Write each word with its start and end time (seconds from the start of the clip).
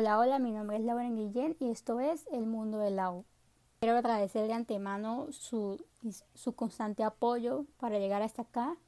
Hola, 0.00 0.18
hola, 0.18 0.38
mi 0.38 0.50
nombre 0.50 0.78
es 0.78 0.82
Laura 0.82 1.06
Guillén 1.10 1.58
y 1.60 1.70
esto 1.70 2.00
es 2.00 2.26
El 2.32 2.46
Mundo 2.46 2.78
del 2.78 2.96
Lau. 2.96 3.26
Quiero 3.80 3.98
agradecer 3.98 4.46
de 4.46 4.54
antemano 4.54 5.30
su, 5.30 5.76
su 6.34 6.54
constante 6.54 7.04
apoyo 7.04 7.66
para 7.76 7.98
llegar 7.98 8.22
hasta 8.22 8.40
acá. 8.40 8.78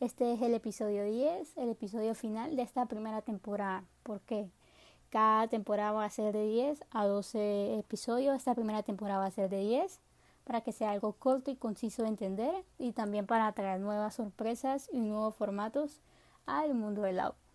Este 0.00 0.32
es 0.32 0.42
el 0.42 0.54
episodio 0.54 1.04
10, 1.04 1.56
el 1.58 1.68
episodio 1.68 2.16
final 2.16 2.56
de 2.56 2.62
esta 2.62 2.86
primera 2.86 3.22
temporada. 3.22 3.84
¿Por 4.02 4.22
qué? 4.22 4.50
Cada 5.08 5.46
temporada 5.46 5.92
va 5.92 6.04
a 6.04 6.10
ser 6.10 6.32
de 6.32 6.44
10 6.44 6.82
a 6.90 7.06
12 7.06 7.78
episodios. 7.78 8.34
Esta 8.34 8.56
primera 8.56 8.82
temporada 8.82 9.20
va 9.20 9.26
a 9.26 9.30
ser 9.30 9.48
de 9.48 9.60
10 9.60 10.00
para 10.42 10.62
que 10.62 10.72
sea 10.72 10.90
algo 10.90 11.12
corto 11.12 11.52
y 11.52 11.54
conciso 11.54 12.02
de 12.02 12.08
entender 12.08 12.64
y 12.76 12.90
también 12.90 13.24
para 13.24 13.52
traer 13.52 13.78
nuevas 13.78 14.16
sorpresas 14.16 14.88
y 14.92 14.98
nuevos 14.98 15.36
formatos 15.36 16.00
al 16.44 16.74
mundo 16.74 17.02
del 17.02 17.20
audio. 17.20 17.45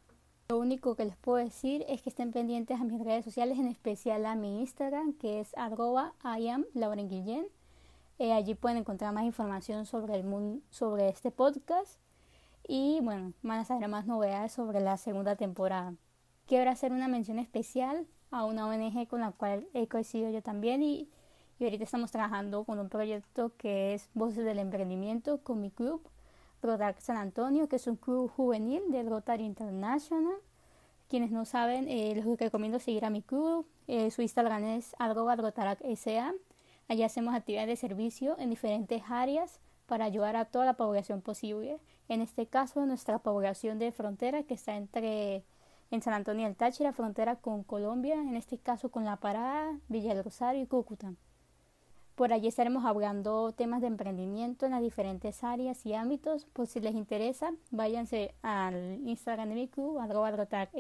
Lo 0.52 0.58
único 0.58 0.98
que 0.98 1.06
les 1.06 1.16
puedo 1.16 1.38
decir 1.38 1.86
es 1.88 2.02
que 2.02 2.10
estén 2.10 2.34
pendientes 2.34 2.78
a 2.78 2.84
mis 2.84 3.02
redes 3.02 3.24
sociales, 3.24 3.58
en 3.58 3.68
especial 3.68 4.26
a 4.26 4.36
mi 4.36 4.60
Instagram, 4.60 5.14
que 5.14 5.40
es 5.40 5.56
arroba 5.56 6.14
eh, 8.20 8.34
allí 8.34 8.56
pueden 8.56 8.80
encontrar 8.80 9.14
más 9.14 9.24
información 9.24 9.86
sobre, 9.86 10.14
el 10.14 10.26
mundo, 10.26 10.62
sobre 10.70 11.08
este 11.08 11.32
podcast 11.32 12.02
y 12.68 13.00
bueno, 13.02 13.32
van 13.44 13.60
a 13.60 13.64
saber 13.64 13.88
más 13.88 14.06
novedades 14.06 14.52
sobre 14.52 14.82
la 14.82 14.98
segunda 14.98 15.38
temporada. 15.38 15.96
Quiero 16.48 16.70
hacer 16.70 16.92
una 16.92 17.08
mención 17.08 17.40
especial 17.40 18.06
a 18.30 18.44
una 18.44 18.68
ONG 18.68 19.08
con 19.08 19.22
la 19.22 19.32
cual 19.32 19.70
he 19.74 19.88
coincidido 19.88 20.32
yo 20.32 20.42
también 20.42 20.84
y 20.84 21.08
y 21.60 21.64
ahorita 21.64 21.86
estamos 21.86 22.12
trabajando 22.12 22.66
con 22.66 22.78
un 22.78 22.90
proyecto 22.90 23.56
que 23.56 23.94
es 23.94 24.10
Voces 24.16 24.44
del 24.44 24.60
Emprendimiento 24.60 25.38
con 25.44 25.62
mi 25.62 25.72
club 25.72 26.06
Rotary 26.62 27.02
San 27.02 27.18
Antonio, 27.18 27.68
que 27.68 27.78
es 27.78 27.88
un 27.88 27.96
club 27.96 28.30
juvenil 28.30 28.84
de 28.90 29.04
Rotary 29.04 29.44
International. 29.44 30.36
Quienes 31.12 31.32
no 31.32 31.44
saben, 31.44 31.90
eh, 31.90 32.16
les 32.16 32.40
recomiendo 32.40 32.80
seguir 32.80 33.04
a 33.04 33.10
mi 33.10 33.22
club. 33.22 33.68
Eh, 33.88 34.12
su 34.12 34.22
Instagram 34.22 34.64
es 34.64 34.96
arroba 34.98 35.36
SA. 35.94 36.34
Allí 36.88 37.04
hacemos 37.04 37.36
actividades 37.36 37.68
de 37.68 37.76
servicio 37.76 38.38
en 38.40 38.50
diferentes 38.50 39.04
áreas 39.10 39.60
para 39.88 40.06
ayudar 40.06 40.38
a 40.38 40.46
toda 40.46 40.64
la 40.64 40.76
población 40.76 41.20
posible. 41.20 41.82
En 42.08 42.22
este 42.22 42.48
caso, 42.48 42.86
nuestra 42.86 43.20
población 43.20 43.78
de 43.78 43.92
frontera 43.92 44.44
que 44.44 44.54
está 44.54 44.78
entre 44.78 45.44
en 45.90 46.02
San 46.02 46.14
Antonio 46.14 46.46
del 46.46 46.56
Táchira, 46.56 46.94
frontera 46.94 47.36
con 47.36 47.66
Colombia, 47.66 48.16
en 48.16 48.38
este 48.38 48.58
caso 48.58 48.90
con 48.90 49.04
La 49.04 49.18
Parada, 49.18 49.78
Villa 49.90 50.16
del 50.16 50.24
Rosario 50.24 50.62
y 50.62 50.66
Cúcuta. 50.66 51.14
Por 52.16 52.34
allí 52.34 52.48
estaremos 52.48 52.86
hablando 52.86 53.52
temas 53.54 53.82
de 53.82 53.88
emprendimiento 53.88 54.66
en 54.66 54.74
las 54.74 54.82
diferentes 54.82 55.44
áreas 55.44 55.86
y 55.86 55.94
ámbitos. 55.94 56.46
Por 56.46 56.68
si 56.68 56.80
les 56.80 56.94
interesa, 56.94 57.54
váyanse 57.72 58.36
al 58.42 59.00
Instagram 59.08 59.50
de 59.50 59.56
mi 59.56 59.68
club, 59.68 60.00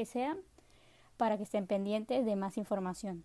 SA, 0.06 0.38
para 1.18 1.38
que 1.38 1.44
estén 1.44 1.68
pendientes 1.68 2.26
de 2.26 2.36
más 2.36 2.58
información. 2.58 3.23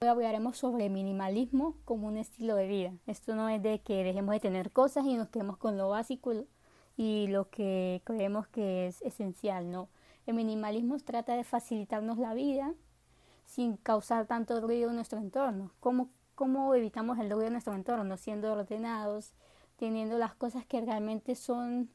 Hoy 0.00 0.08
hablaremos 0.08 0.58
sobre 0.58 0.90
minimalismo 0.90 1.74
como 1.86 2.06
un 2.06 2.18
estilo 2.18 2.54
de 2.54 2.68
vida. 2.68 2.92
Esto 3.06 3.34
no 3.34 3.48
es 3.48 3.62
de 3.62 3.80
que 3.80 4.04
dejemos 4.04 4.34
de 4.34 4.40
tener 4.40 4.70
cosas 4.70 5.06
y 5.06 5.14
nos 5.14 5.28
quedemos 5.28 5.56
con 5.56 5.78
lo 5.78 5.88
básico 5.88 6.32
y 6.98 7.28
lo 7.28 7.48
que 7.48 8.02
creemos 8.04 8.46
que 8.48 8.88
es 8.88 9.00
esencial, 9.00 9.70
no. 9.70 9.88
El 10.26 10.34
minimalismo 10.34 10.98
trata 10.98 11.34
de 11.34 11.44
facilitarnos 11.44 12.18
la 12.18 12.34
vida 12.34 12.74
sin 13.46 13.76
causar 13.78 14.26
tanto 14.26 14.60
ruido 14.60 14.90
en 14.90 14.96
nuestro 14.96 15.18
entorno. 15.18 15.72
como 15.80 16.10
cómo 16.36 16.72
evitamos 16.74 17.18
el 17.18 17.30
ruido 17.30 17.46
de 17.46 17.50
nuestro 17.50 17.74
entorno, 17.74 18.16
siendo 18.16 18.52
ordenados, 18.52 19.32
teniendo 19.76 20.18
las 20.18 20.34
cosas 20.34 20.64
que 20.64 20.80
realmente 20.80 21.34
son 21.34 21.90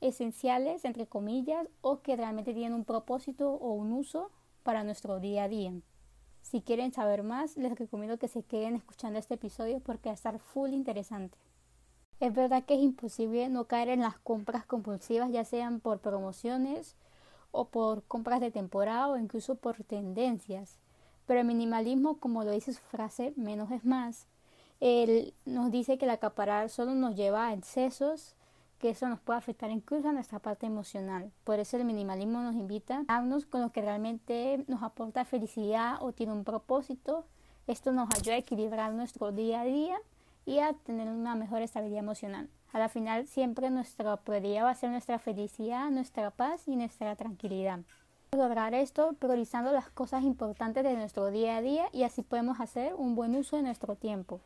esenciales, 0.00 0.84
entre 0.84 1.06
comillas, 1.06 1.66
o 1.80 2.00
que 2.00 2.16
realmente 2.16 2.54
tienen 2.54 2.74
un 2.74 2.84
propósito 2.84 3.50
o 3.50 3.72
un 3.72 3.92
uso 3.92 4.30
para 4.62 4.84
nuestro 4.84 5.18
día 5.18 5.44
a 5.44 5.48
día. 5.48 5.72
Si 6.42 6.62
quieren 6.62 6.92
saber 6.92 7.22
más, 7.22 7.56
les 7.56 7.78
recomiendo 7.78 8.18
que 8.18 8.28
se 8.28 8.42
queden 8.42 8.76
escuchando 8.76 9.18
este 9.18 9.34
episodio 9.34 9.80
porque 9.80 10.08
va 10.08 10.12
a 10.12 10.14
estar 10.14 10.38
full 10.38 10.70
interesante. 10.70 11.36
Es 12.20 12.34
verdad 12.34 12.64
que 12.64 12.74
es 12.74 12.80
imposible 12.80 13.48
no 13.48 13.64
caer 13.64 13.88
en 13.88 14.00
las 14.00 14.18
compras 14.18 14.66
compulsivas, 14.66 15.30
ya 15.30 15.44
sean 15.44 15.80
por 15.80 16.00
promociones 16.00 16.96
o 17.50 17.68
por 17.68 18.04
compras 18.04 18.40
de 18.40 18.50
temporada 18.50 19.08
o 19.08 19.16
incluso 19.16 19.54
por 19.54 19.82
tendencias. 19.84 20.78
Pero 21.30 21.42
el 21.42 21.46
minimalismo, 21.46 22.16
como 22.16 22.42
lo 22.42 22.50
dice 22.50 22.72
su 22.72 22.80
frase, 22.80 23.32
menos 23.36 23.70
es 23.70 23.84
más, 23.84 24.26
él 24.80 25.32
nos 25.44 25.70
dice 25.70 25.96
que 25.96 26.04
el 26.04 26.10
acaparar 26.10 26.68
solo 26.70 26.92
nos 26.96 27.14
lleva 27.14 27.46
a 27.46 27.54
excesos, 27.54 28.34
que 28.80 28.90
eso 28.90 29.08
nos 29.08 29.20
puede 29.20 29.38
afectar 29.38 29.70
incluso 29.70 30.08
a 30.08 30.12
nuestra 30.12 30.40
parte 30.40 30.66
emocional. 30.66 31.30
Por 31.44 31.60
eso 31.60 31.76
el 31.76 31.84
minimalismo 31.84 32.40
nos 32.40 32.56
invita 32.56 33.04
a 33.06 33.14
darnos 33.14 33.46
con 33.46 33.60
lo 33.60 33.70
que 33.70 33.80
realmente 33.80 34.64
nos 34.66 34.82
aporta 34.82 35.24
felicidad 35.24 35.98
o 36.00 36.10
tiene 36.10 36.32
un 36.32 36.42
propósito. 36.42 37.24
Esto 37.68 37.92
nos 37.92 38.08
ayuda 38.12 38.34
a 38.34 38.38
equilibrar 38.38 38.92
nuestro 38.92 39.30
día 39.30 39.60
a 39.60 39.64
día 39.64 39.98
y 40.46 40.58
a 40.58 40.72
tener 40.72 41.06
una 41.06 41.36
mejor 41.36 41.62
estabilidad 41.62 42.00
emocional. 42.00 42.48
A 42.72 42.80
la 42.80 42.88
final 42.88 43.28
siempre 43.28 43.70
nuestra 43.70 44.16
prioridad 44.16 44.64
va 44.64 44.70
a 44.70 44.74
ser 44.74 44.90
nuestra 44.90 45.20
felicidad, 45.20 45.90
nuestra 45.90 46.32
paz 46.32 46.66
y 46.66 46.74
nuestra 46.74 47.14
tranquilidad 47.14 47.82
lograr 48.36 48.74
esto 48.74 49.14
priorizando 49.14 49.72
las 49.72 49.90
cosas 49.90 50.22
importantes 50.22 50.84
de 50.84 50.94
nuestro 50.94 51.32
día 51.32 51.56
a 51.56 51.62
día 51.62 51.88
y 51.92 52.04
así 52.04 52.22
podemos 52.22 52.60
hacer 52.60 52.94
un 52.94 53.16
buen 53.16 53.34
uso 53.34 53.56
de 53.56 53.62
nuestro 53.62 53.96
tiempo. 53.96 54.40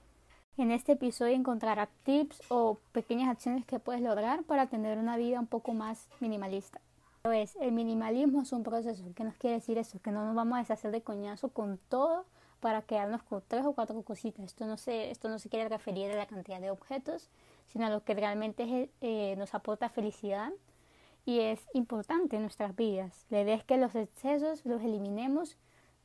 En 0.56 0.71
este 0.71 0.93
episodio 0.93 1.34
encontrarás 1.34 1.91
tips 2.03 2.41
o 2.49 2.78
pequeñas 2.93 3.28
acciones 3.28 3.67
que 3.67 3.81
puedes 3.81 4.00
lograr 4.00 4.43
para 4.45 4.69
tener 4.69 4.97
una 4.97 5.19
vida 5.19 5.39
un 5.39 5.47
poco 5.47 5.75
más 5.75 6.09
minimalista. 6.21 6.81
Es, 7.25 7.56
el 7.56 7.72
minimalismo 7.72 8.43
es 8.43 8.53
un 8.53 8.62
proceso. 8.62 9.05
¿Qué 9.15 9.22
nos 9.22 9.34
quiere 9.34 9.56
decir 9.56 9.77
eso? 9.77 10.01
Que 10.01 10.12
no 10.12 10.25
nos 10.25 10.34
vamos 10.34 10.56
a 10.56 10.61
deshacer 10.61 10.91
de 10.91 11.03
coñazo 11.03 11.51
con 11.51 11.78
todo 11.91 12.25
para 12.61 12.83
quedarnos 12.83 13.22
con 13.22 13.43
tres 13.47 13.66
o 13.66 13.75
cuatro 13.75 14.01
cositas. 14.03 14.47
Esto 14.47 14.65
no 14.66 14.78
se, 14.78 15.11
esto 15.11 15.28
no 15.28 15.39
se 15.39 15.51
quiere 15.51 15.69
referir 15.69 16.11
a 16.11 16.16
la 16.16 16.27
cantidad 16.27 16.61
de 16.61 16.71
objetos, 16.71 17.28
sino 17.66 17.87
a 17.87 17.91
lo 17.91 18.03
que 18.03 18.15
realmente 18.15 18.91
eh, 19.03 19.34
nos 19.37 19.55
aporta 19.55 19.91
felicidad 19.91 20.51
y 21.25 21.41
es 21.41 21.67
importante 21.73 22.37
en 22.37 22.43
nuestras 22.43 22.77
vidas. 22.77 23.27
La 23.31 23.41
idea 23.41 23.61
que 23.61 23.77
los 23.77 23.95
excesos 23.95 24.65
los 24.65 24.83
eliminemos 24.83 25.57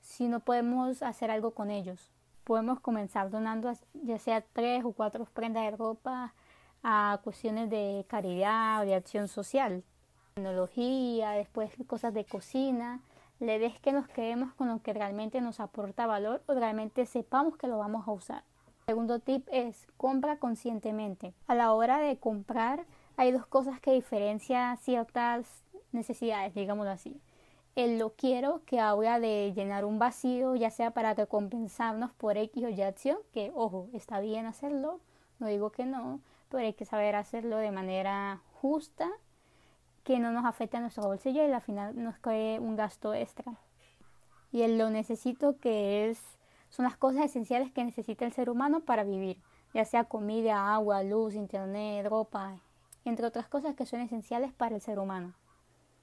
si 0.01 0.27
no 0.27 0.39
podemos 0.39 1.01
hacer 1.01 1.31
algo 1.31 1.51
con 1.51 1.71
ellos. 1.71 2.11
Podemos 2.43 2.79
comenzar 2.79 3.29
donando 3.29 3.71
ya 3.93 4.17
sea 4.17 4.41
tres 4.41 4.83
o 4.85 4.91
cuatro 4.91 5.25
prendas 5.25 5.63
de 5.63 5.77
ropa 5.77 6.33
a 6.83 7.19
cuestiones 7.23 7.69
de 7.69 8.05
caridad 8.07 8.81
o 8.81 8.85
de 8.85 8.95
acción 8.95 9.27
social, 9.27 9.83
tecnología, 10.35 11.31
después 11.31 11.71
cosas 11.85 12.13
de 12.13 12.25
cocina. 12.25 13.01
La 13.39 13.55
idea 13.55 13.67
es 13.67 13.79
que 13.79 13.91
nos 13.91 14.07
quedemos 14.07 14.53
con 14.53 14.69
lo 14.69 14.81
que 14.81 14.93
realmente 14.93 15.41
nos 15.41 15.59
aporta 15.59 16.07
valor 16.07 16.41
o 16.47 16.53
realmente 16.53 17.05
sepamos 17.05 17.57
que 17.57 17.67
lo 17.67 17.77
vamos 17.77 18.07
a 18.07 18.11
usar. 18.11 18.43
segundo 18.87 19.19
tip 19.19 19.47
es 19.51 19.87
compra 19.97 20.39
conscientemente. 20.39 21.33
A 21.47 21.55
la 21.55 21.73
hora 21.73 21.99
de 21.99 22.17
comprar, 22.17 22.85
hay 23.19 23.33
dos 23.33 23.45
cosas 23.45 23.81
que 23.81 23.91
diferencian 23.91 24.77
ciertas 24.77 25.45
necesidades, 25.91 26.53
digámoslo 26.53 26.91
así. 26.91 27.19
El 27.75 27.99
lo 27.99 28.11
quiero 28.11 28.61
que 28.65 28.79
habla 28.79 29.19
de 29.19 29.51
llenar 29.53 29.83
un 29.83 29.99
vacío, 29.99 30.55
ya 30.55 30.69
sea 30.71 30.91
para 30.91 31.13
recompensarnos 31.13 32.13
por 32.13 32.37
X 32.37 32.63
o 32.63 32.69
Y 32.69 32.81
que 33.33 33.51
ojo, 33.53 33.89
está 33.91 34.21
bien 34.21 34.45
hacerlo, 34.45 35.01
no 35.39 35.47
digo 35.47 35.69
que 35.69 35.85
no, 35.85 36.21
pero 36.47 36.63
hay 36.63 36.71
que 36.71 36.85
saber 36.85 37.17
hacerlo 37.17 37.57
de 37.57 37.71
manera 37.71 38.41
justa, 38.61 39.09
que 40.05 40.17
no 40.17 40.31
nos 40.31 40.45
afecte 40.45 40.77
a 40.77 40.79
nuestro 40.79 41.03
bolsillo 41.03 41.45
y 41.45 41.51
al 41.51 41.61
final 41.61 42.01
nos 42.01 42.17
cae 42.19 42.57
un 42.57 42.77
gasto 42.77 43.13
extra. 43.13 43.51
Y 44.53 44.61
el 44.61 44.77
lo 44.77 44.89
necesito 44.89 45.57
que 45.57 46.09
es 46.09 46.23
son 46.69 46.85
las 46.85 46.95
cosas 46.95 47.25
esenciales 47.25 47.69
que 47.69 47.83
necesita 47.83 48.23
el 48.23 48.31
ser 48.31 48.49
humano 48.49 48.79
para 48.79 49.03
vivir, 49.03 49.41
ya 49.73 49.83
sea 49.83 50.05
comida, 50.05 50.73
agua, 50.73 51.03
luz, 51.03 51.35
internet, 51.35 52.07
ropa, 52.07 52.61
entre 53.09 53.25
otras 53.25 53.47
cosas 53.47 53.75
que 53.75 53.85
son 53.85 53.99
esenciales 53.99 54.53
para 54.53 54.75
el 54.75 54.81
ser 54.81 54.99
humano. 54.99 55.33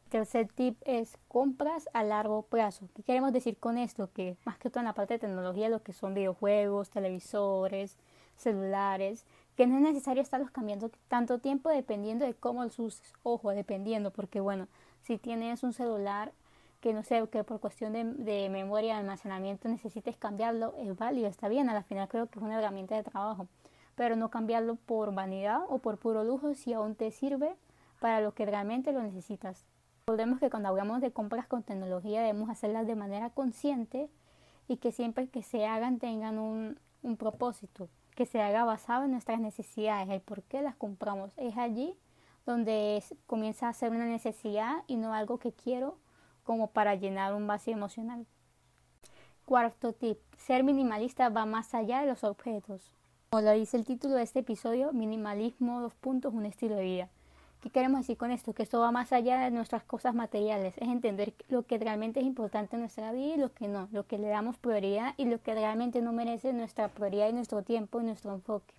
Tercer 0.08 0.48
tip 0.48 0.80
es 0.84 1.18
compras 1.26 1.88
a 1.92 2.04
largo 2.04 2.42
plazo. 2.42 2.88
¿Qué 2.94 3.02
queremos 3.02 3.32
decir 3.32 3.56
con 3.58 3.76
esto? 3.76 4.10
Que 4.12 4.36
más 4.44 4.58
que 4.58 4.70
todo 4.70 4.80
en 4.80 4.86
la 4.86 4.92
parte 4.92 5.14
de 5.14 5.18
tecnología, 5.18 5.68
lo 5.68 5.82
que 5.82 5.92
son 5.92 6.14
videojuegos, 6.14 6.90
televisores, 6.90 7.96
celulares, 8.36 9.24
que 9.56 9.66
no 9.66 9.76
es 9.76 9.82
necesario 9.82 10.22
estarlos 10.22 10.50
cambiando 10.50 10.90
tanto 11.08 11.38
tiempo 11.38 11.70
dependiendo 11.70 12.24
de 12.24 12.34
cómo 12.34 12.62
los 12.62 12.78
uses. 12.78 13.14
Ojo, 13.22 13.50
dependiendo, 13.50 14.12
porque 14.12 14.40
bueno, 14.40 14.68
si 15.02 15.18
tienes 15.18 15.62
un 15.62 15.72
celular 15.72 16.32
que 16.80 16.92
no 16.92 17.02
sé, 17.02 17.26
que 17.28 17.42
por 17.42 17.58
cuestión 17.58 17.92
de, 17.94 18.04
de 18.04 18.48
memoria, 18.48 18.94
de 18.94 19.00
almacenamiento 19.00 19.68
necesites 19.68 20.16
cambiarlo, 20.16 20.74
es 20.78 20.96
válido, 20.96 21.26
está 21.26 21.48
bien, 21.48 21.68
a 21.68 21.74
la 21.74 21.82
final 21.82 22.06
creo 22.06 22.26
que 22.28 22.38
es 22.38 22.44
una 22.44 22.58
herramienta 22.58 22.94
de 22.94 23.02
trabajo 23.02 23.48
pero 23.96 24.14
no 24.14 24.30
cambiarlo 24.30 24.76
por 24.76 25.12
vanidad 25.12 25.62
o 25.68 25.78
por 25.78 25.98
puro 25.98 26.22
lujo 26.22 26.54
si 26.54 26.72
aún 26.72 26.94
te 26.94 27.10
sirve 27.10 27.56
para 27.98 28.20
lo 28.20 28.34
que 28.34 28.46
realmente 28.46 28.92
lo 28.92 29.02
necesitas. 29.02 29.66
Recordemos 30.06 30.38
que 30.38 30.50
cuando 30.50 30.68
hablamos 30.68 31.00
de 31.00 31.10
compras 31.10 31.48
con 31.48 31.64
tecnología 31.64 32.20
debemos 32.20 32.48
hacerlas 32.48 32.86
de 32.86 32.94
manera 32.94 33.30
consciente 33.30 34.08
y 34.68 34.76
que 34.76 34.92
siempre 34.92 35.28
que 35.28 35.42
se 35.42 35.66
hagan 35.66 35.98
tengan 35.98 36.38
un, 36.38 36.78
un 37.02 37.16
propósito, 37.16 37.88
que 38.14 38.26
se 38.26 38.40
haga 38.40 38.64
basado 38.64 39.04
en 39.04 39.12
nuestras 39.12 39.40
necesidades, 39.40 40.08
el 40.10 40.20
por 40.20 40.42
qué 40.44 40.62
las 40.62 40.76
compramos. 40.76 41.32
Es 41.36 41.56
allí 41.56 41.98
donde 42.44 43.02
comienza 43.26 43.68
a 43.68 43.72
ser 43.72 43.90
una 43.90 44.06
necesidad 44.06 44.84
y 44.86 44.96
no 44.96 45.12
algo 45.12 45.38
que 45.38 45.52
quiero 45.52 45.98
como 46.44 46.70
para 46.70 46.94
llenar 46.94 47.34
un 47.34 47.46
vacío 47.46 47.74
emocional. 47.74 48.26
Cuarto 49.44 49.92
tip, 49.92 50.18
ser 50.36 50.62
minimalista 50.64 51.28
va 51.28 51.46
más 51.46 51.74
allá 51.74 52.00
de 52.00 52.06
los 52.06 52.24
objetos. 52.24 52.92
Como 53.30 53.42
lo 53.42 53.52
dice 53.52 53.76
el 53.76 53.84
título 53.84 54.14
de 54.14 54.22
este 54.22 54.38
episodio, 54.38 54.92
minimalismo, 54.92 55.80
dos 55.80 55.94
puntos, 55.94 56.32
un 56.32 56.46
estilo 56.46 56.76
de 56.76 56.84
vida. 56.84 57.08
¿Qué 57.60 57.70
queremos 57.70 58.02
decir 58.02 58.16
con 58.16 58.30
esto? 58.30 58.54
Que 58.54 58.62
esto 58.62 58.78
va 58.78 58.92
más 58.92 59.12
allá 59.12 59.40
de 59.40 59.50
nuestras 59.50 59.82
cosas 59.82 60.14
materiales, 60.14 60.74
es 60.78 60.88
entender 60.88 61.34
lo 61.48 61.64
que 61.64 61.76
realmente 61.76 62.20
es 62.20 62.26
importante 62.26 62.76
en 62.76 62.82
nuestra 62.82 63.10
vida 63.10 63.34
y 63.34 63.38
lo 63.38 63.52
que 63.52 63.66
no, 63.66 63.88
lo 63.90 64.06
que 64.06 64.18
le 64.18 64.28
damos 64.28 64.58
prioridad 64.58 65.14
y 65.16 65.24
lo 65.24 65.42
que 65.42 65.54
realmente 65.54 66.02
no 66.02 66.12
merece 66.12 66.52
nuestra 66.52 66.86
prioridad 66.86 67.28
y 67.28 67.32
nuestro 67.32 67.62
tiempo 67.62 68.00
y 68.00 68.04
nuestro 68.04 68.32
enfoque. 68.32 68.74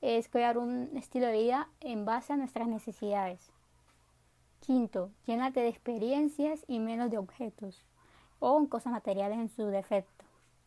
Es 0.00 0.28
crear 0.28 0.58
un 0.58 0.90
estilo 0.96 1.28
de 1.28 1.40
vida 1.40 1.68
en 1.78 2.04
base 2.04 2.32
a 2.32 2.36
nuestras 2.36 2.66
necesidades. 2.66 3.52
Quinto, 4.58 5.12
llénate 5.26 5.60
de 5.60 5.68
experiencias 5.68 6.64
y 6.66 6.80
menos 6.80 7.08
de 7.12 7.18
objetos 7.18 7.86
o 8.40 8.66
cosas 8.68 8.92
materiales 8.92 9.38
en 9.38 9.48
su 9.48 9.66
defecto. 9.66 10.24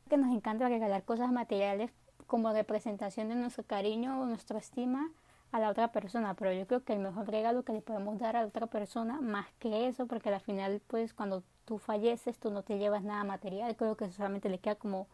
Que 0.10 0.16
nos 0.16 0.34
encanta 0.34 0.70
regalar 0.70 1.04
cosas 1.04 1.34
materiales 1.34 1.92
como 2.34 2.52
representación 2.52 3.30
de 3.30 3.36
nuestro 3.36 3.64
cariño 3.64 4.20
o 4.20 4.26
nuestra 4.26 4.58
estima 4.58 5.12
a 5.52 5.60
la 5.60 5.70
otra 5.70 5.92
persona, 5.92 6.34
pero 6.34 6.52
yo 6.52 6.66
creo 6.66 6.84
que 6.84 6.94
el 6.94 6.98
mejor 6.98 7.30
regalo 7.30 7.62
que 7.62 7.74
le 7.74 7.82
podemos 7.82 8.18
dar 8.18 8.36
a 8.36 8.42
la 8.42 8.48
otra 8.48 8.66
persona, 8.66 9.22
más 9.22 9.46
que 9.60 9.88
eso, 9.88 10.08
porque 10.08 10.30
al 10.30 10.42
final, 10.42 10.82
pues 10.88 11.14
cuando 11.14 11.44
tú 11.64 11.78
falleces, 11.78 12.40
tú 12.40 12.50
no 12.50 12.64
te 12.64 12.80
llevas 12.80 13.04
nada 13.04 13.24
material, 13.24 13.76
creo 13.76 13.96
que 13.96 14.12
solamente 14.12 14.50
le 14.50 14.58
queda 14.58 14.74
como 14.74 15.06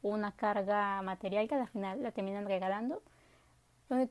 una 0.00 0.32
carga 0.32 1.02
material 1.02 1.46
que 1.46 1.56
al 1.56 1.68
final 1.68 2.02
la 2.02 2.10
terminan 2.10 2.46
regalando. 2.46 3.02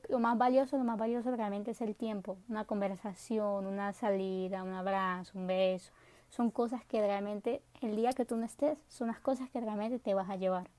Lo 0.08 0.20
más 0.20 0.38
valioso, 0.38 0.78
lo 0.78 0.84
más 0.84 0.98
valioso 0.98 1.34
realmente 1.34 1.72
es 1.72 1.80
el 1.80 1.96
tiempo, 1.96 2.38
una 2.48 2.64
conversación, 2.64 3.66
una 3.66 3.92
salida, 3.92 4.62
un 4.62 4.72
abrazo, 4.72 5.36
un 5.36 5.48
beso. 5.48 5.92
Son 6.28 6.52
cosas 6.52 6.84
que 6.84 7.00
realmente 7.00 7.60
el 7.80 7.96
día 7.96 8.12
que 8.12 8.24
tú 8.24 8.36
no 8.36 8.46
estés, 8.46 8.78
son 8.86 9.08
las 9.08 9.18
cosas 9.18 9.50
que 9.50 9.60
realmente 9.60 9.98
te 9.98 10.14
vas 10.14 10.30
a 10.30 10.36
llevar 10.36 10.70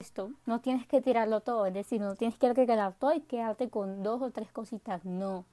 esto, 0.00 0.32
no 0.46 0.60
tienes 0.60 0.86
que 0.86 1.00
tirarlo 1.00 1.40
todo, 1.40 1.66
es 1.66 1.74
decir, 1.74 2.00
no 2.00 2.16
tienes 2.16 2.38
que 2.38 2.52
regalar 2.52 2.94
todo 2.94 3.12
y 3.12 3.20
quedarte 3.20 3.68
con 3.68 4.02
dos 4.02 4.22
o 4.22 4.30
tres 4.30 4.50
cositas, 4.50 5.04
no. 5.04 5.44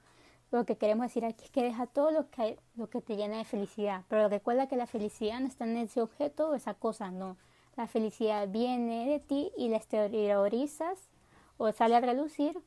Lo 0.51 0.65
que 0.65 0.77
queremos 0.77 1.07
decir 1.07 1.25
aquí 1.25 1.43
es 1.43 1.51
que 1.51 1.63
deja 1.63 1.85
todo 1.87 2.11
lo 2.11 2.29
que, 2.29 2.57
lo 2.75 2.89
que 2.89 3.01
te 3.01 3.17
llena 3.17 3.37
de 3.37 3.43
felicidad, 3.43 4.03
pero 4.07 4.29
recuerda 4.29 4.67
que 4.67 4.77
la 4.77 4.87
felicidad 4.87 5.41
no 5.41 5.47
está 5.47 5.65
en 5.65 5.75
ese 5.77 6.01
objeto 6.01 6.49
o 6.49 6.55
esa 6.55 6.73
cosa, 6.73 7.11
no. 7.11 7.37
La 7.75 7.87
felicidad 7.87 8.47
viene 8.47 9.07
de 9.07 9.19
ti 9.19 9.51
y 9.57 9.67
la 9.67 9.77
exteriorizas 9.77 11.09
o 11.57 11.71
sale 11.73 11.95
a 11.97 11.99
relucir 11.99 12.57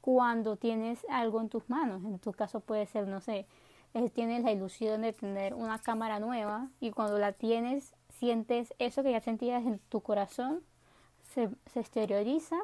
cuando 0.00 0.56
tienes 0.56 1.06
algo 1.10 1.40
en 1.40 1.50
tus 1.50 1.68
manos. 1.68 2.02
En 2.04 2.18
tu 2.18 2.32
caso 2.32 2.60
puede 2.60 2.86
ser, 2.86 3.06
no 3.06 3.20
sé, 3.20 3.46
eh, 3.92 4.10
tienes 4.10 4.42
la 4.42 4.52
ilusión 4.52 5.02
de 5.02 5.12
tener 5.12 5.52
una 5.54 5.78
cámara 5.80 6.18
nueva 6.18 6.70
y 6.80 6.90
cuando 6.90 7.18
la 7.18 7.32
tienes 7.32 7.94
sientes 8.08 8.74
eso 8.78 9.02
que 9.02 9.12
ya 9.12 9.20
sentías 9.20 9.64
en 9.66 9.78
tu 9.90 10.00
corazón 10.00 10.62
se, 11.36 11.50
exterioriza 11.78 12.56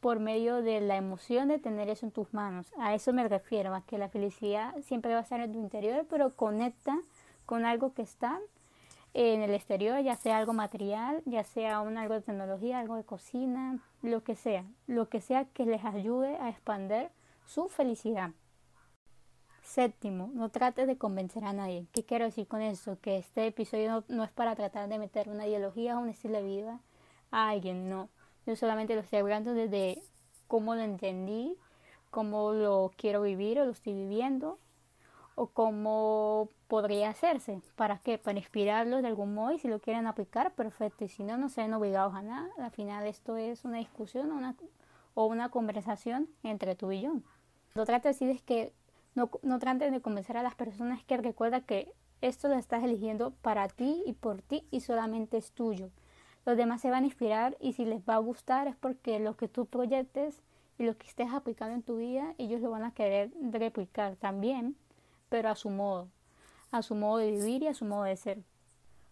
por 0.00 0.18
medio 0.18 0.62
de 0.62 0.80
la 0.80 0.96
emoción 0.96 1.48
de 1.48 1.58
tener 1.58 1.90
eso 1.90 2.06
en 2.06 2.12
tus 2.12 2.32
manos. 2.32 2.72
A 2.78 2.94
eso 2.94 3.12
me 3.12 3.28
refiero, 3.28 3.74
a 3.74 3.82
que 3.82 3.98
la 3.98 4.08
felicidad 4.08 4.74
siempre 4.82 5.12
va 5.12 5.18
a 5.18 5.22
estar 5.22 5.40
en 5.40 5.52
tu 5.52 5.58
interior, 5.58 6.06
pero 6.08 6.34
conecta 6.34 6.98
con 7.46 7.64
algo 7.64 7.92
que 7.94 8.02
está 8.02 8.40
en 9.12 9.42
el 9.42 9.52
exterior, 9.52 10.00
ya 10.00 10.16
sea 10.16 10.38
algo 10.38 10.52
material, 10.52 11.22
ya 11.26 11.44
sea 11.44 11.80
un 11.80 11.98
algo 11.98 12.14
de 12.14 12.20
tecnología, 12.20 12.78
algo 12.78 12.96
de 12.96 13.04
cocina, 13.04 13.78
lo 14.02 14.22
que 14.22 14.36
sea, 14.36 14.64
lo 14.86 15.08
que 15.08 15.20
sea 15.20 15.44
que 15.46 15.66
les 15.66 15.84
ayude 15.84 16.36
a 16.36 16.48
expandir 16.48 17.08
su 17.46 17.68
felicidad. 17.68 18.30
Séptimo, 19.62 20.30
no 20.32 20.48
trates 20.48 20.86
de 20.86 20.96
convencer 20.96 21.44
a 21.44 21.52
nadie. 21.52 21.86
¿Qué 21.92 22.04
quiero 22.04 22.24
decir 22.24 22.46
con 22.46 22.62
eso? 22.62 22.98
Que 23.02 23.18
este 23.18 23.46
episodio 23.46 24.04
no 24.08 24.24
es 24.24 24.30
para 24.30 24.54
tratar 24.54 24.88
de 24.88 24.98
meter 24.98 25.28
una 25.28 25.46
ideología 25.46 25.98
o 25.98 26.00
un 26.00 26.08
estilo 26.08 26.38
de 26.38 26.44
vida 26.44 26.80
a 27.30 27.50
alguien, 27.50 27.88
no. 27.88 28.08
Yo 28.46 28.56
solamente 28.56 28.94
lo 28.94 29.00
estoy 29.00 29.18
hablando 29.18 29.52
desde 29.54 30.02
cómo 30.46 30.74
lo 30.74 30.82
entendí, 30.82 31.56
cómo 32.10 32.52
lo 32.52 32.90
quiero 32.96 33.22
vivir 33.22 33.60
o 33.60 33.64
lo 33.64 33.72
estoy 33.72 33.92
viviendo, 33.92 34.58
o 35.34 35.48
cómo 35.48 36.48
podría 36.66 37.10
hacerse. 37.10 37.60
¿Para 37.76 37.98
qué? 37.98 38.18
Para 38.18 38.38
inspirarlos 38.38 39.02
de 39.02 39.08
algún 39.08 39.34
modo 39.34 39.52
y 39.52 39.58
si 39.58 39.68
lo 39.68 39.80
quieren 39.80 40.06
aplicar, 40.06 40.54
perfecto. 40.54 41.04
Y 41.04 41.08
si 41.08 41.22
no, 41.22 41.36
no 41.36 41.48
sean 41.48 41.72
obligados 41.74 42.14
a 42.14 42.22
nada. 42.22 42.48
Al 42.58 42.70
final 42.70 43.06
esto 43.06 43.36
es 43.36 43.64
una 43.64 43.78
discusión 43.78 44.32
una, 44.32 44.56
o 45.14 45.26
una 45.26 45.50
conversación 45.50 46.28
entre 46.42 46.74
tú 46.74 46.90
y 46.90 47.02
yo. 47.02 47.12
Lo 47.74 47.82
que 47.82 47.86
trato 47.86 48.08
de 48.08 48.14
decir 48.14 48.30
es 48.30 48.42
que 48.42 48.72
no, 49.14 49.30
no 49.42 49.58
traten 49.58 49.92
de 49.92 50.00
convencer 50.00 50.36
a 50.36 50.42
las 50.42 50.54
personas 50.54 51.04
que 51.04 51.16
recuerda 51.16 51.60
que 51.60 51.92
esto 52.20 52.48
lo 52.48 52.54
estás 52.54 52.82
eligiendo 52.82 53.30
para 53.42 53.68
ti 53.68 54.02
y 54.06 54.14
por 54.14 54.42
ti 54.42 54.66
y 54.70 54.80
solamente 54.80 55.36
es 55.36 55.52
tuyo 55.52 55.90
los 56.46 56.56
demás 56.56 56.80
se 56.80 56.90
van 56.90 57.04
a 57.04 57.06
inspirar 57.06 57.56
y 57.60 57.74
si 57.74 57.84
les 57.84 58.00
va 58.00 58.14
a 58.14 58.18
gustar 58.18 58.68
es 58.68 58.76
porque 58.76 59.18
lo 59.18 59.36
que 59.36 59.48
tú 59.48 59.66
proyectes 59.66 60.42
y 60.78 60.84
lo 60.84 60.96
que 60.96 61.06
estés 61.06 61.32
aplicando 61.32 61.74
en 61.74 61.82
tu 61.82 61.96
vida, 61.96 62.34
ellos 62.38 62.60
lo 62.60 62.70
van 62.70 62.84
a 62.84 62.94
querer 62.94 63.30
replicar 63.50 64.16
también, 64.16 64.76
pero 65.28 65.50
a 65.50 65.56
su 65.56 65.70
modo, 65.70 66.08
a 66.70 66.82
su 66.82 66.94
modo 66.94 67.18
de 67.18 67.32
vivir 67.32 67.62
y 67.62 67.66
a 67.66 67.74
su 67.74 67.84
modo 67.84 68.04
de 68.04 68.16
ser. 68.16 68.38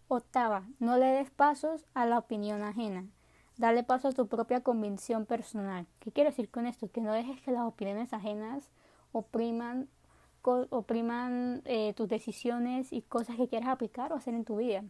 Octava, 0.09 0.63
no 0.79 0.97
le 0.97 1.07
des 1.07 1.31
pasos 1.31 1.85
a 1.93 2.07
la 2.07 2.19
opinión 2.19 2.63
ajena. 2.63 3.05
Dale 3.57 3.83
paso 3.83 4.09
a 4.09 4.13
tu 4.13 4.29
propia 4.29 4.61
convicción 4.61 5.27
personal. 5.27 5.87
¿Qué 5.99 6.13
quiero 6.13 6.31
decir 6.31 6.51
con 6.51 6.67
esto? 6.67 6.91
Que 6.91 7.01
no 7.01 7.13
dejes 7.13 7.41
que 7.41 7.51
las 7.51 7.63
opiniones 7.63 8.13
ajenas 8.13 8.71
opriman, 9.13 9.89
opriman 10.43 11.63
eh, 11.65 11.95
tus 11.95 12.07
decisiones 12.07 12.93
y 12.93 13.03
cosas 13.03 13.37
que 13.37 13.49
quieras 13.49 13.71
aplicar 13.71 14.13
o 14.13 14.17
hacer 14.17 14.35
en 14.35 14.45
tu 14.45 14.59
vida. 14.59 14.85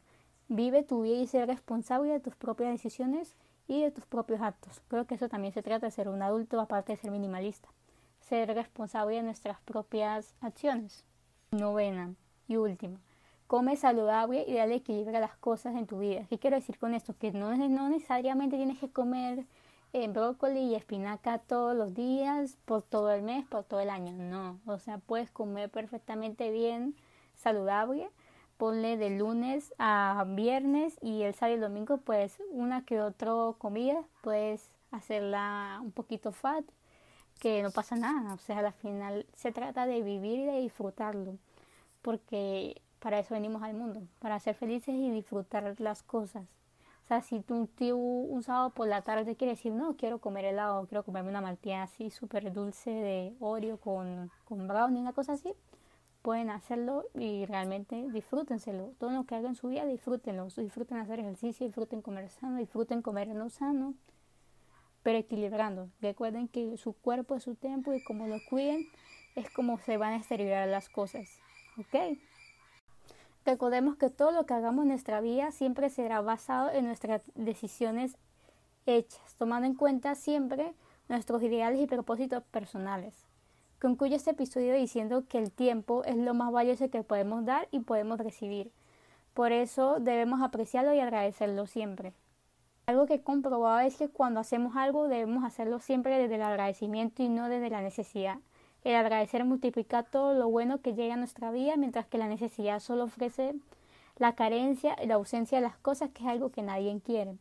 Vive 0.49 0.85
tu 0.85 1.03
vida 1.03 1.17
y 1.17 1.27
ser 1.27 1.49
responsable 1.49 2.13
de 2.13 2.21
tus 2.21 2.37
propias 2.37 2.71
decisiones 2.71 3.37
y 3.67 3.83
de 3.83 3.91
tus 3.91 4.07
propios 4.07 4.41
actos. 4.41 4.81
Creo 4.89 5.07
que 5.07 5.17
eso 5.17 5.29
también 5.29 5.53
se 5.53 5.63
trata 5.63 5.87
de 5.87 5.91
ser 5.91 6.09
un 6.09 6.23
adulto, 6.23 6.61
aparte 6.61 6.93
de 6.93 6.99
ser 6.99 7.11
minimalista. 7.11 7.69
Ser 8.21 8.55
responsable 8.55 9.17
de 9.17 9.23
nuestras 9.23 9.61
propias 9.61 10.35
acciones. 10.41 11.05
Novena 11.51 12.15
y 12.47 12.57
última. 12.57 13.01
Come 13.49 13.77
saludable 13.77 14.45
y 14.47 14.55
dale 14.55 14.77
equilibrio 14.77 15.19
a 15.19 15.21
las 15.21 15.37
cosas 15.37 15.75
en 15.77 15.87
tu 15.87 15.99
vida. 15.99 16.27
¿Qué 16.29 16.39
quiero 16.39 16.57
decir 16.57 16.79
con 16.79 16.95
esto? 16.95 17.15
Que 17.19 17.33
no, 17.33 17.57
no 17.57 17.89
necesariamente 17.89 18.57
tienes 18.57 18.79
que 18.79 18.91
comer 18.91 19.47
eh, 19.93 20.09
brócoli 20.09 20.61
y 20.61 20.75
espinaca 20.75 21.39
todos 21.39 21.77
los 21.77 21.95
días, 21.95 22.57
por 22.65 22.83
todo 22.83 23.11
el 23.13 23.23
mes, 23.23 23.47
por 23.47 23.65
todo 23.65 23.81
el 23.81 23.91
año. 23.91 24.13
No. 24.13 24.61
O 24.67 24.79
sea, 24.79 24.99
puedes 24.99 25.31
comer 25.31 25.71
perfectamente 25.71 26.51
bien, 26.51 26.97
saludable 27.35 28.11
ponle 28.57 28.97
de 28.97 29.11
lunes 29.11 29.75
a 29.79 30.25
viernes 30.29 30.99
y 31.03 31.23
el 31.23 31.35
sábado 31.35 31.59
y 31.59 31.61
domingo 31.61 31.99
pues 31.99 32.39
una 32.51 32.85
que 32.85 33.01
otra 33.01 33.33
comida 33.59 34.03
puedes 34.23 34.71
hacerla 34.91 35.79
un 35.83 35.93
poquito 35.93 36.33
fat 36.33 36.65
que 37.41 37.63
no 37.63 37.71
pasa 37.71 37.97
nada. 37.97 38.35
O 38.35 38.39
sea 38.39 38.59
al 38.61 38.73
final 38.73 39.27
se 39.35 39.53
trata 39.53 39.87
de 39.87 40.03
vivir 40.03 40.41
y 40.41 40.47
de 40.47 40.61
disfrutarlo 40.61 41.37
porque 42.03 42.81
para 43.01 43.19
eso 43.19 43.35
venimos 43.35 43.63
al 43.63 43.75
mundo 43.75 44.03
para 44.21 44.41
ser 44.41 44.55
felices 44.55 44.95
y 44.95 45.11
disfrutar 45.11 45.75
las 45.79 46.03
cosas. 46.03 46.45
O 47.05 47.07
sea 47.07 47.21
si 47.21 47.41
tú, 47.41 47.69
un 47.95 48.43
sábado 48.43 48.71
por 48.71 48.89
la 48.89 49.03
tarde 49.03 49.37
quieres 49.37 49.59
decir 49.59 49.73
no 49.73 49.97
quiero 49.97 50.19
comer 50.19 50.45
helado 50.47 50.87
quiero 50.87 51.05
comerme 51.05 51.31
una 51.31 51.41
malteada 51.41 51.85
así 51.85 52.11
súper 52.11 52.53
dulce 52.53 52.91
de 52.91 53.37
Oreo 53.39 53.79
con, 53.79 54.31
con 54.45 54.67
brownie 54.67 55.01
una 55.01 55.13
cosa 55.13 55.35
así 55.35 55.55
pueden 56.27 56.51
hacerlo 56.51 57.05
y 57.15 57.47
realmente 57.47 58.11
disfrútenselo. 58.11 58.95
Todo 58.99 59.13
lo 59.13 59.27
que 59.27 59.37
hagan 59.37 59.51
en 59.51 59.55
su 59.55 59.69
vida, 59.69 59.87
disfrútenlo. 59.87 60.47
Disfruten 60.47 60.99
hacer 60.99 61.21
ejercicio, 61.21 61.65
disfruten 61.65 62.03
comer 62.03 62.29
sano, 62.31 62.57
disfruten 62.59 63.01
comer 63.01 63.29
no 63.29 63.49
sano, 63.49 63.95
pero 65.05 65.19
equilibrando. 65.19 65.89
Recuerden 66.01 66.49
que 66.49 66.77
su 66.79 66.95
cuerpo 66.95 67.37
es 67.37 67.45
su 67.45 67.55
tiempo 67.55 67.95
y 67.95 68.03
como 68.03 68.27
lo 68.27 68.39
cuiden, 68.51 68.89
es 69.37 69.49
como 69.51 69.79
se 69.79 69.99
van 69.99 70.15
a 70.15 70.17
exteriorizar 70.17 70.67
las 70.67 70.89
cosas. 70.89 71.29
¿Ok? 71.79 72.19
Recordemos 73.45 73.95
que 73.95 74.11
todo 74.11 74.33
lo 74.33 74.47
que 74.47 74.55
hagamos 74.55 74.83
en 74.83 74.89
nuestra 74.89 75.21
vida 75.21 75.53
siempre 75.53 75.91
será 75.91 76.23
basado 76.23 76.73
en 76.73 76.87
nuestras 76.87 77.23
decisiones 77.37 78.17
hechas, 78.85 79.37
tomando 79.37 79.69
en 79.69 79.77
cuenta 79.77 80.17
siempre 80.17 80.75
nuestros 81.09 81.41
ideales 81.45 81.81
y 81.81 81.87
propósitos 81.87 82.43
personales. 82.43 83.26
Concluyo 83.81 84.17
este 84.17 84.31
episodio 84.31 84.75
diciendo 84.75 85.25
que 85.29 85.37
el 85.37 85.53
tiempo 85.53 86.03
es 86.05 86.17
lo 86.17 86.33
más 86.33 86.51
valioso 86.51 86.89
que 86.89 87.03
podemos 87.03 87.45
dar 87.45 87.69
y 87.71 87.81
podemos 87.81 88.19
recibir. 88.19 88.73
Por 89.35 89.53
eso 89.53 90.01
debemos 90.01 90.41
apreciarlo 90.41 90.95
y 90.95 91.01
agradecerlo 91.01 91.67
siempre. 91.67 92.15
Algo 92.87 93.05
que 93.05 93.15
he 93.15 93.23
comprobado 93.23 93.81
es 93.81 93.99
que 93.99 94.09
cuando 94.09 94.41
hacemos 94.41 94.77
algo 94.77 95.09
debemos 95.09 95.45
hacerlo 95.45 95.79
siempre 95.79 96.17
desde 96.17 96.37
el 96.37 96.43
agradecimiento 96.43 97.23
y 97.23 97.29
no 97.29 97.51
desde 97.51 97.69
la 97.69 97.83
necesidad. 97.83 98.39
El 98.83 98.95
agradecer 98.95 99.45
multiplica 99.45 100.05
todo 100.05 100.33
lo 100.33 100.49
bueno 100.49 100.81
que 100.81 100.95
llega 100.95 101.13
a 101.15 101.19
nuestra 101.19 101.51
vida, 101.51 101.77
mientras 101.77 102.07
que 102.07 102.17
la 102.17 102.29
necesidad 102.29 102.81
solo 102.81 103.05
ofrece 103.05 103.57
la 104.17 104.35
carencia 104.35 104.97
y 105.03 105.07
la 105.07 105.17
ausencia 105.17 105.59
de 105.59 105.67
las 105.67 105.77
cosas, 105.77 106.09
que 106.11 106.23
es 106.23 106.29
algo 106.31 106.51
que 106.51 106.63
nadie 106.63 106.99
quiere. 107.05 107.37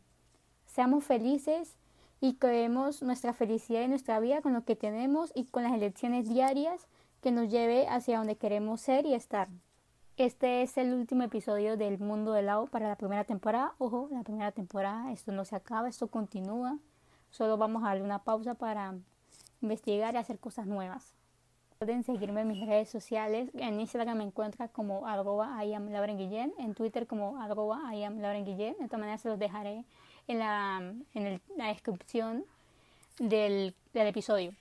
Seamos 0.66 1.04
felices 1.04 1.75
y 2.20 2.34
creemos 2.36 3.02
nuestra 3.02 3.32
felicidad 3.32 3.82
y 3.82 3.88
nuestra 3.88 4.20
vida 4.20 4.42
con 4.42 4.52
lo 4.52 4.64
que 4.64 4.76
tenemos 4.76 5.32
y 5.34 5.44
con 5.46 5.62
las 5.62 5.72
elecciones 5.72 6.28
diarias 6.28 6.88
que 7.20 7.30
nos 7.30 7.50
lleve 7.50 7.86
hacia 7.88 8.18
donde 8.18 8.36
queremos 8.36 8.80
ser 8.80 9.06
y 9.06 9.14
estar. 9.14 9.48
Este 10.16 10.62
es 10.62 10.78
el 10.78 10.94
último 10.94 11.24
episodio 11.24 11.76
del 11.76 11.98
Mundo 11.98 12.32
del 12.32 12.46
Lao 12.46 12.66
para 12.68 12.88
la 12.88 12.96
primera 12.96 13.24
temporada. 13.24 13.74
Ojo, 13.78 14.08
la 14.10 14.22
primera 14.22 14.50
temporada, 14.50 15.12
esto 15.12 15.30
no 15.30 15.44
se 15.44 15.56
acaba, 15.56 15.88
esto 15.88 16.06
continúa. 16.08 16.78
Solo 17.28 17.58
vamos 17.58 17.82
a 17.82 17.88
darle 17.88 18.02
una 18.02 18.24
pausa 18.24 18.54
para 18.54 18.94
investigar 19.60 20.14
y 20.14 20.16
hacer 20.16 20.38
cosas 20.38 20.66
nuevas. 20.66 21.14
Pueden 21.78 22.02
seguirme 22.02 22.40
en 22.40 22.48
mis 22.48 22.66
redes 22.66 22.88
sociales. 22.88 23.50
En 23.52 23.78
Instagram 23.78 24.16
me 24.16 24.24
encuentra 24.24 24.68
como 24.68 25.06
arroba 25.06 25.62
Guillén, 25.62 26.54
en 26.58 26.72
Twitter 26.72 27.06
como 27.06 27.36
arroba 27.38 27.90
Guillén. 27.92 28.76
De 28.80 28.86
todas 28.86 29.00
maneras 29.00 29.20
se 29.20 29.28
los 29.28 29.38
dejaré 29.38 29.84
en 30.28 30.38
la, 30.38 30.94
en 31.14 31.40
la 31.56 31.68
descripción 31.68 32.44
del, 33.18 33.74
del, 33.92 34.06
episodio. 34.06 34.52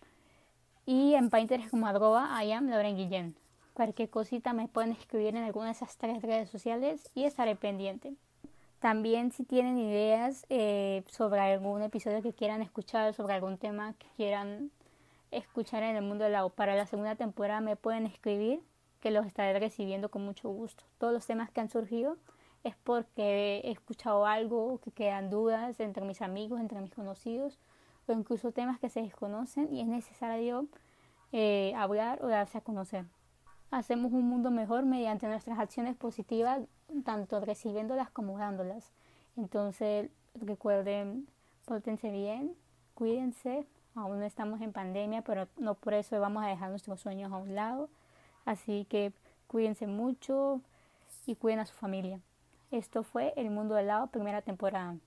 Y 0.86 1.16
en 1.16 1.30
Pinterest 1.30 1.70
como 1.70 1.88
arroba 1.88 2.40
Guillén. 2.42 3.36
Cualquier 3.74 4.10
cosita 4.10 4.54
me 4.54 4.68
pueden 4.68 4.92
escribir 4.92 5.36
en 5.36 5.44
alguna 5.44 5.68
de 5.68 5.72
esas 5.74 5.98
tres 5.98 6.22
redes 6.22 6.50
sociales 6.50 7.10
y 7.14 7.26
estaré 7.26 7.56
pendiente. 7.56 8.14
También 8.80 9.32
si 9.32 9.44
tienen 9.44 9.78
ideas 9.78 10.46
eh, 10.50 11.04
sobre 11.10 11.42
algún 11.42 11.82
episodio 11.82 12.22
que 12.22 12.34
quieran 12.34 12.62
escuchar, 12.62 13.14
sobre 13.14 13.34
algún 13.34 13.58
tema 13.58 13.94
que 13.94 14.08
quieran 14.16 14.72
escuchar 15.32 15.84
en 15.84 15.96
el 15.96 16.04
mundo 16.04 16.24
del 16.24 16.34
lado 16.34 16.50
para 16.50 16.76
la 16.76 16.86
segunda 16.86 17.16
temporada 17.16 17.62
me 17.62 17.76
pueden 17.76 18.06
escribir 18.06 18.62
que 19.02 19.12
los 19.12 19.26
estaré 19.26 19.58
recibiendo 19.60 20.10
con 20.10 20.24
mucho 20.24 20.50
gusto. 20.50 20.84
Todos 20.98 21.14
los 21.14 21.26
temas 21.26 21.52
que 21.52 21.62
han 21.62 21.70
surgido 21.70 22.18
es 22.66 22.76
porque 22.84 23.62
he 23.64 23.72
escuchado 23.72 24.26
algo 24.26 24.80
que 24.84 24.92
quedan 24.92 25.30
dudas 25.30 25.80
entre 25.80 26.04
mis 26.04 26.22
amigos, 26.22 26.60
entre 26.60 26.82
mis 26.82 26.94
conocidos 26.94 27.58
o 28.08 28.14
incluso 28.14 28.52
temas 28.52 28.80
que 28.80 28.90
se 28.90 29.02
desconocen 29.02 29.74
y 29.74 29.82
es 29.82 29.88
necesario 29.88 30.68
eh, 31.32 31.74
hablar 31.78 32.24
o 32.24 32.28
darse 32.28 32.58
a 32.58 32.62
conocer. 32.62 33.06
Hacemos 33.72 34.12
un 34.12 34.28
mundo 34.28 34.52
mejor 34.52 34.86
mediante 34.86 35.28
nuestras 35.28 35.60
acciones 35.60 35.96
positivas, 35.96 36.62
tanto 37.04 37.40
recibiéndolas 37.40 38.10
como 38.10 38.38
dándolas. 38.38 38.92
Entonces 39.38 40.10
recuerden, 40.34 41.28
pórtense 41.66 42.12
bien, 42.12 42.56
cuídense, 42.94 43.66
Aún 43.96 44.20
no 44.20 44.26
estamos 44.26 44.60
en 44.60 44.74
pandemia, 44.74 45.22
pero 45.22 45.48
no 45.58 45.76
por 45.76 45.94
eso 45.94 46.20
vamos 46.20 46.44
a 46.44 46.48
dejar 46.48 46.70
nuestros 46.70 47.00
sueños 47.00 47.32
a 47.32 47.38
un 47.38 47.56
lado. 47.56 47.90
Así 48.44 48.86
que 48.90 49.14
cuídense 49.48 49.88
mucho 49.88 50.60
y 51.26 51.36
cuiden 51.36 51.60
a 51.60 51.66
su 51.66 51.74
familia. 51.74 52.20
Esto 52.76 53.04
fue 53.04 53.32
El 53.38 53.52
Mundo 53.52 53.76
del 53.76 53.88
Lado, 53.88 54.08
primera 54.08 54.42
temporada. 54.42 54.98